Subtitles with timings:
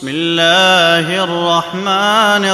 [0.00, 2.44] بسم الله الرحمن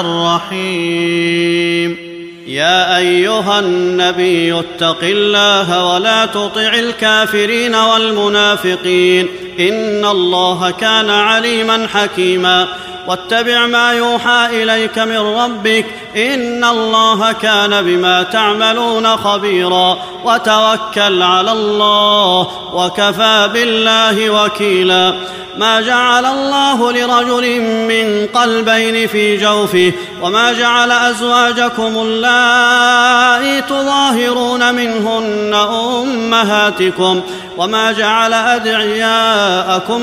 [0.50, 1.99] الرحيم.
[2.46, 9.29] يا أيها النبي اتق الله ولا تطع الكافرين والمنافقين.
[9.61, 12.68] إن الله كان عليما حكيما.
[13.07, 15.84] واتبع ما يوحى إليك من ربك.
[16.16, 19.98] إن الله كان بما تعملون خبيرا.
[20.25, 25.14] وتوكل على الله وكفى بالله وكيلا.
[25.59, 29.93] ما جعل الله لرجل من قلبين في جوفه.
[30.22, 37.23] وما جعل أزواجكم اللائي تظاهرون منهن أمهاتكم.
[37.57, 39.46] وما جعل ادعياءكم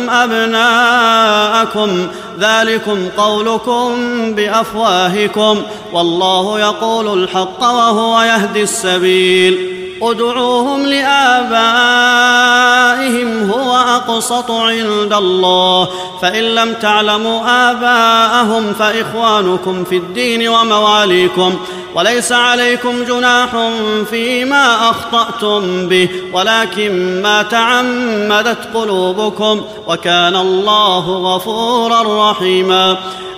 [0.09, 2.07] أبناءكم
[2.39, 3.95] ذلكم قولكم
[4.35, 5.61] بأفواهكم
[5.93, 9.82] والله يقول الحق وهو يهدي السبيل.
[10.11, 11.51] ادعوهم لابائهم
[13.51, 15.89] هو اقسط عند الله.
[16.21, 21.59] فان لم تعلموا اباءهم فاخوانكم في الدين ومواليكم.
[21.95, 23.49] وليس عليكم جناح
[24.09, 29.61] فيما اخطاتم به ولكن ما تعمدت قلوبكم.
[29.87, 32.97] وكان الله غفورا رحيما.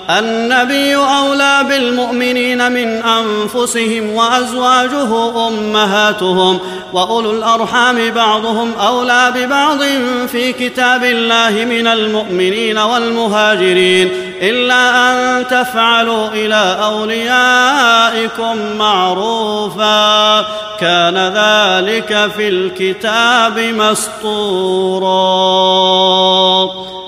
[0.09, 6.59] النبي أولى بالمؤمنين من أنفسهم وأزواجه أمهاتهم
[6.93, 9.79] وأولو الأرحام بعضهم أولى ببعض
[10.27, 14.09] في كتاب الله من المؤمنين والمهاجرين
[14.41, 20.41] إلا أن تفعلوا إلى أوليائكم معروفا
[20.79, 25.05] كان ذلك في الكتاب مسطورا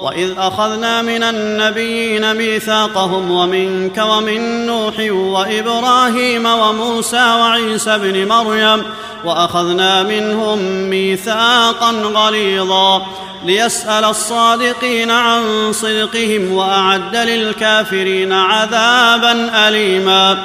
[0.01, 8.83] واذ اخذنا من النبيين ميثاقهم ومنك ومن نوح وابراهيم وموسى وعيسى ابن مريم
[9.25, 13.05] واخذنا منهم ميثاقا غليظا
[13.45, 20.37] ليسال الصادقين عن صدقهم واعد للكافرين عذابا اليما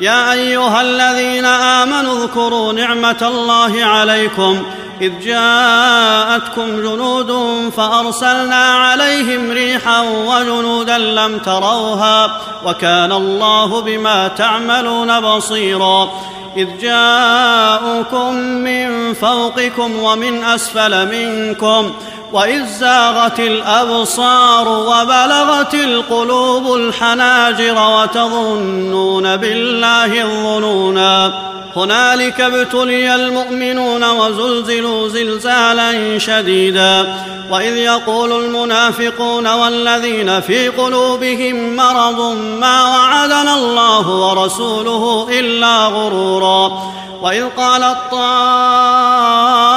[0.00, 4.62] يا ايها الذين امنوا اذكروا نعمه الله عليكم
[5.00, 7.32] إذ جاءتكم جنود
[7.76, 16.10] فأرسلنا عليهم ريحا وجنودا لم تروها وكان الله بما تعملون بصيرا.
[16.56, 21.92] إذ جاءوكم من فوقكم ومن أسفل منكم
[22.34, 31.32] وإذ زاغت الأبصار وبلغت القلوب الحناجر وتظنون بالله الظنونا.
[31.76, 37.14] هنالك ابتلي المؤمنون وزلزلوا زلزالا شديدا.
[37.50, 46.82] وإذ يقول المنافقون والذين في قلوبهم مرض ما وعدنا الله ورسوله إلا غرورا.
[47.22, 49.73] وإذ قالت طائفه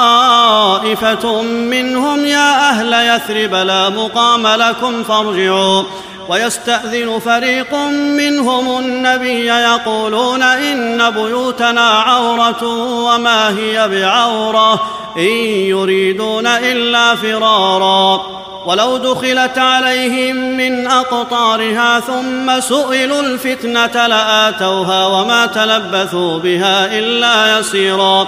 [1.44, 5.84] منهم يا أهل يثرب لا مقام لكم فارجعوا.
[6.30, 7.76] ويستأذن فريق
[8.18, 12.64] منهم النبي يقولون إن بيوتنا عورة
[13.04, 14.74] وما هي بعورة
[15.18, 15.34] إن
[15.72, 18.22] يريدون إلا فرارا.
[18.66, 28.28] ولو دخلت عليهم من أقطارها ثم سئلوا الفتنة لآتوها وما تلبثوا بها إلا يسيرا.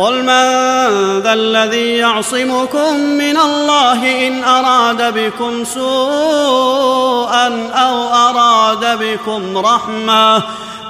[0.00, 10.42] قل من ذا الذي يعصمكم من الله إن أراد بكم سوءا أو أراد بكم رحمة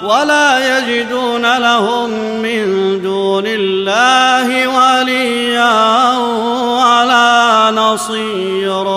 [0.02, 2.10] ولا يجدون لهم
[2.42, 2.64] من
[3.02, 6.16] دون الله وليا
[6.58, 8.90] ولا نصيرا.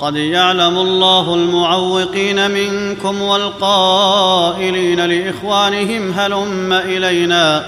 [0.00, 7.64] قد يعلم الله المعوقين منكم والقائلين لإخوانهم هلم إلينا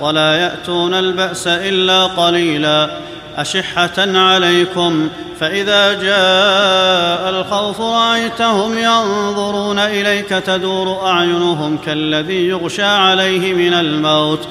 [0.00, 2.90] ولا يأتون البأس إلا قليلا
[3.36, 5.08] أشحة عليكم
[5.40, 14.48] فإذا جاء الخوف رأيتهم ينظرون إليك تدور أعينهم كالذي يغشى عليه من الموت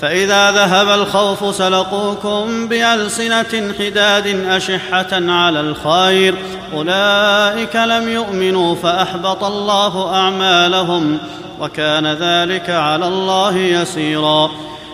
[0.00, 6.34] فإذا ذهب الخوف سلقوكم بألسنة حداد أشحة على الخير
[6.74, 11.18] أولئك لم يؤمنوا فأحبط الله أعمالهم
[11.60, 14.50] وكان ذلك على الله يسيرا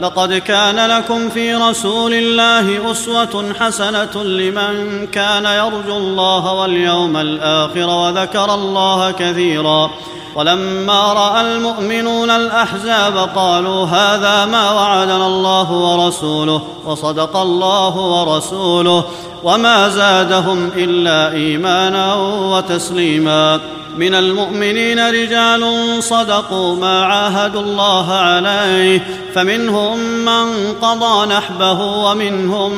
[0.00, 8.54] لقد كان لكم في رسول الله أسوة حسنة لمن كان يرجو الله واليوم الآخر وذكر
[8.54, 9.90] الله كثيرا
[10.34, 19.04] ولما رأى المؤمنون الأحزاب قالوا هذا ما وعدنا الله ورسوله وصدق الله ورسوله
[19.44, 23.60] وما زادهم إلا إيمانا وتسليما
[23.96, 25.64] من المؤمنين رجال
[26.00, 29.00] صدقوا ما عاهدوا الله عليه
[29.34, 32.72] فمنهم من قضى نحبه ومنهم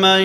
[0.00, 0.20] من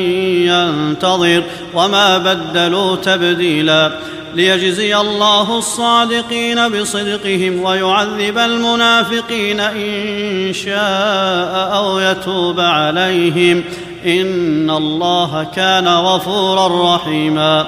[0.47, 1.43] ينتظر
[1.73, 3.91] وما بدلوا تبديلا.
[4.35, 13.63] ليجزي الله الصادقين بصدقهم ويعذب المنافقين إن شاء أو يتوب عليهم.
[14.05, 17.67] إن الله كان غفورا رحيما.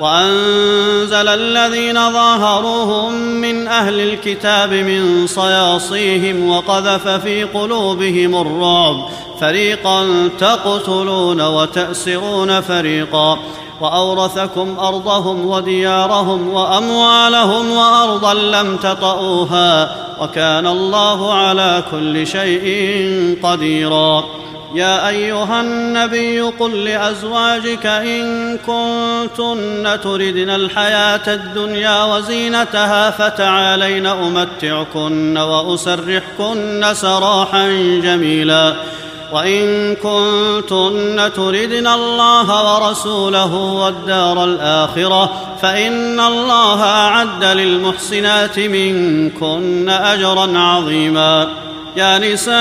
[0.00, 9.08] وأنزل الذين ظاهروهم من أهل الكتاب من صياصيهم وقذف في قلوبهم الرعب.
[9.40, 13.38] فريقا تقتلون وتأسرون فريقا.
[13.80, 19.96] وأورثكم أرضهم وديارهم وأموالهم وأرضا لم تطئوها.
[20.22, 24.24] وكان الله على كل شيء قديرا.
[24.76, 37.68] يا أيها النبي قل لأزواجك إن كنتن تردن الحياة الدنيا وزينتها فتعالين أمتعكن وأسرحكن سراحا
[38.02, 38.74] جميلا
[39.32, 45.32] وإن كنتن تردن الله ورسوله والدار الآخرة
[45.62, 51.48] فإن الله أعد للمحسنات منكن أجرا عظيما
[51.96, 52.58] يا نساء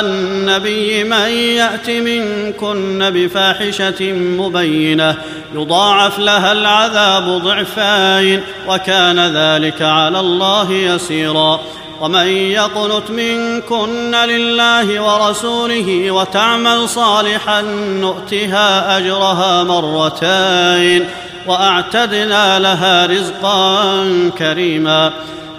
[0.00, 5.16] النبي من يأت منكن بفاحشة مبينة
[5.54, 11.60] يضاعف لها العذاب ضعفين وكان ذلك على الله يسيرا
[12.00, 17.62] ومن يقنت منكن لله ورسوله وتعمل صالحا
[18.00, 21.04] نؤتها أجرها مرتين
[21.46, 24.04] وأعتدنا لها رزقا
[24.38, 25.12] كريما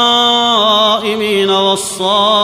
[1.50, 2.43] والصائمات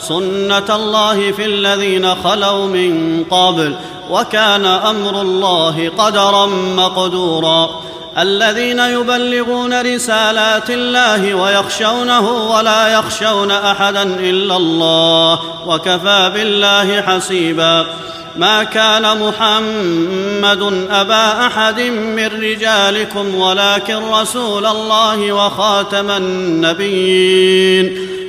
[0.00, 3.76] سنه الله في الذين خلوا من قبل
[4.10, 7.80] وكان أمر الله قدرا مقدورا
[8.18, 17.86] الذين يبلغون رسالات الله ويخشونه ولا يخشون احدا الا الله وكفى بالله حسيبا
[18.36, 27.76] ما كان محمد ابا احد من رجالكم ولكن رسول الله وخاتم النبيين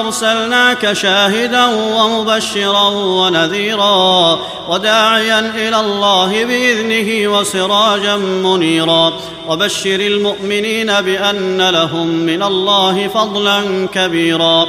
[0.00, 4.38] أرسلناك شاهدا ومبشرا ونذيرا
[4.68, 9.12] وداعيا إلى الله بإذنه وسراجا منيرا.
[9.48, 14.66] وبشر المؤمنين بأن لهم من الله فضلا كبيرا.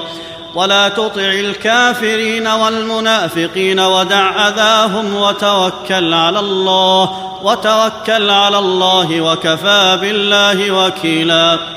[0.56, 7.10] ولا تطع الكافرين والمنافقين ودع أذاهم وتوكل على الله
[7.44, 11.77] وتوكل على الله وكفى بالله وكيلا.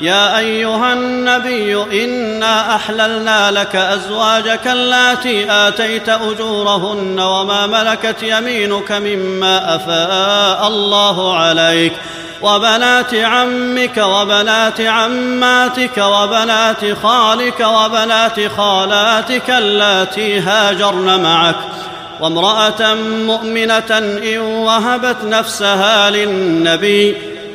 [0.00, 10.68] يا أيها النبي إنا أحللنا لك أزواجك اللاتي آتيت أجورهن وما ملكت يمينك مما أفاء
[10.68, 11.92] الله عليك
[12.42, 21.56] وبنات عمك وبنات عماتك وبنات خالك وبنات خالاتك اللاتي هاجرن معك
[22.20, 22.94] وامرأة
[23.26, 27.35] مؤمنة إن وهبت نفسها للنبي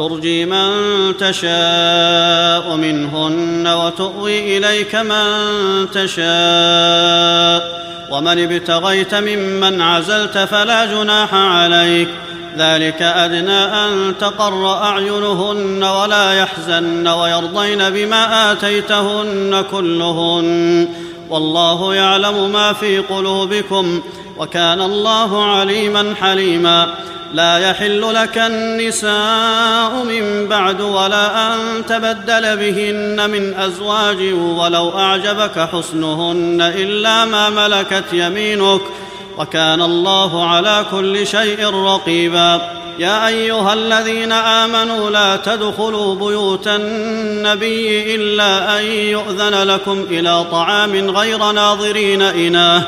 [0.00, 0.70] ترجي من
[1.18, 5.26] تشاء منهن وتؤوي إليك من
[5.90, 7.80] تشاء.
[8.10, 12.08] ومن ابتغيت ممن عزلت فلا جناح عليك.
[12.58, 20.88] ذلك أدنى أن تقر أعينهن ولا يحزن ويرضين بما آتيتهن كلهن.
[21.30, 24.02] والله يعلم ما في قلوبكم.
[24.40, 26.94] وكان الله عليما حليما.
[27.34, 36.60] لا يحل لك النساء من بعد ولا أن تبدل بهن من أزواج ولو أعجبك حسنهن
[36.60, 38.80] إلا ما ملكت يمينك.
[39.38, 42.60] وكان الله على كل شيء رقيبا.
[42.98, 51.52] يا أيها الذين آمنوا لا تدخلوا بيوت النبي إلا أن يؤذن لكم إلى طعام غير
[51.52, 52.82] ناظرين إناه.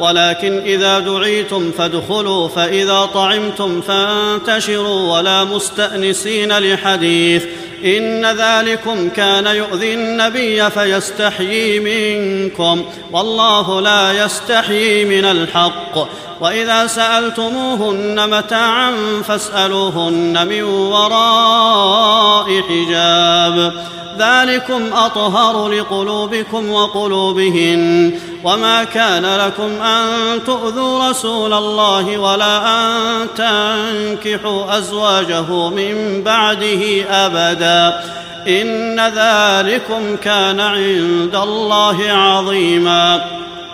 [0.00, 7.44] ولكن إذا دعيتم فادخلوا فإذا طعمتم فانتشروا ولا مستأنسين لحديث
[7.84, 16.08] إن ذلكم كان يؤذي النبي فيستحيي منكم والله لا يستحيي من الحق.
[16.40, 18.92] وإذا سألتموهن متاعا
[19.24, 23.72] فاسألوهن من وراء حجاب.
[24.18, 28.12] ذلكم أطهر لقلوبكم وقلوبهن.
[28.44, 30.08] وما كان لكم أن
[30.46, 38.00] تؤذوا رسول الله ولا أن تنكحوا أزواجه من بعده أبدا.
[38.48, 43.24] إن ذلكم كان عند الله عظيما.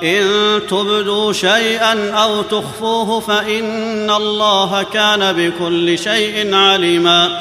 [0.03, 0.27] إن
[0.71, 7.41] تبدوا شيئا أو تخفوه فإن الله كان بكل شيء عليما.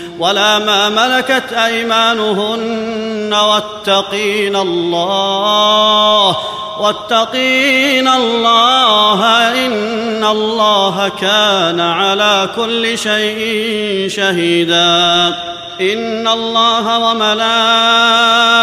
[0.21, 6.37] ولا ما ملكت أيمانهن واتقين الله
[6.79, 9.23] واتقين الله
[9.65, 13.39] إن الله كان على كل شيء
[14.09, 15.27] شهيدا
[15.81, 16.99] إن الله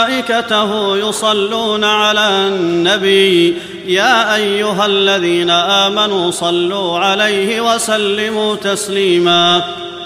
[0.06, 9.62] وملائكته يصلون على النبي يا أيها الذين آمنوا صلوا عليه وسلموا تسليما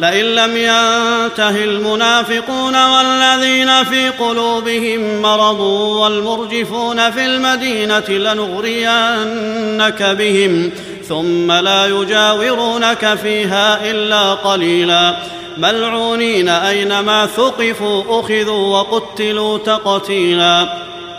[0.00, 5.60] لئن لم ينته المنافقون والذين في قلوبهم مرض
[6.00, 10.70] والمرجفون في المدينة لنغرينك بهم
[11.08, 15.16] ثم لا يجاورونك فيها إلا قليلا.
[15.58, 20.68] ملعونين أينما ثقفوا أخذوا وقتلوا تقتيلا.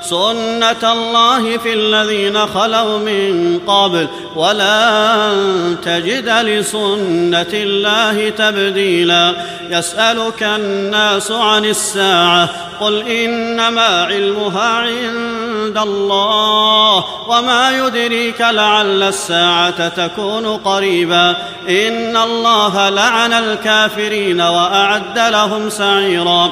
[0.09, 9.33] سنه الله في الذين خلوا من قبل ولن تجد لسنه الله تبديلا.
[9.69, 12.49] يسالك الناس عن الساعة
[12.81, 21.29] قل انما علمها عند الله وما يدريك لعل الساعة تكون قريبا.
[21.69, 26.51] ان الله لعن الكافرين واعد لهم سعيرا.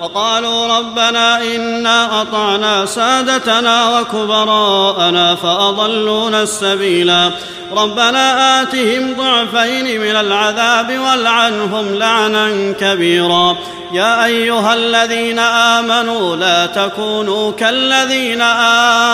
[0.00, 7.30] وقالوا ربنا إنا أطعنا سادتنا وكبراءنا فأضلونا السبيلا.
[7.76, 13.56] ربنا آتهم ضعفين من العذاب والعنهم لعنا كبيرا.
[13.92, 18.42] يا أيها الذين آمنوا لا تكونوا كالذين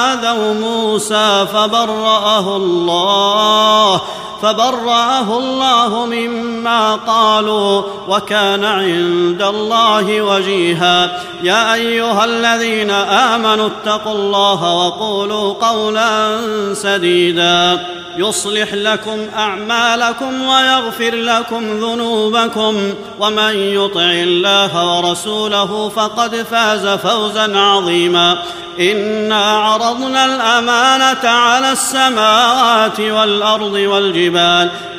[0.08, 4.00] آذوا موسى فبرأه الله.
[4.42, 11.22] فبرأه الله مما قالوا وكان عند الله وجيها.
[11.42, 16.38] يا أيها الذين آمنوا اتقوا الله وقولوا قولا
[16.74, 17.86] سديدا.
[18.18, 22.94] يصلح لكم أعمالكم ويغفر لكم ذنوبكم.
[23.20, 28.38] ومن يطع الله ورسوله فقد فاز فوزا عظيما.
[28.80, 34.25] إنا عرضنا الأمانة على السماوات والأرض والجبال.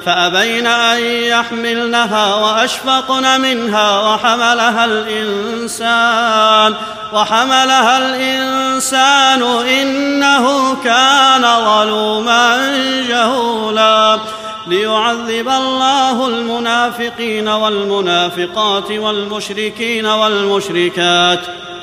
[0.06, 6.76] فأبين أن يحملنها وأشفقن منها وحملها الإنسان
[7.14, 12.72] وحملها الإنسان إنه كان ظلوما
[13.10, 14.20] جهولا.
[14.68, 21.40] ليعذب الله المنافقين والمنافقات والمشركين والمشركات.